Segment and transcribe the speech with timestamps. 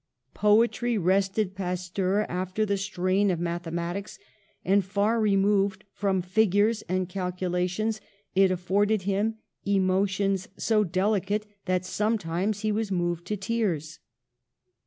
[0.33, 4.17] Poetry rested Pasteur after the strain of mathematics,
[4.65, 8.01] and, far removed from figures and calculations,
[8.33, 9.35] it afforded him
[9.67, 13.99] emo tions so delicate that sometimes he was moved to tears.